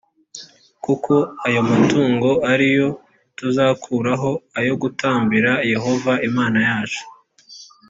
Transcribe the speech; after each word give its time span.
kuko 0.85 1.13
ayo 1.47 1.61
matungo 1.69 2.29
ari 2.51 2.67
yo 2.77 2.87
tuzakuraho 3.37 4.31
ayo 4.59 4.73
gutambira 4.81 5.51
yehova 5.71 6.13
imana 6.29 6.59
yacu 6.69 7.03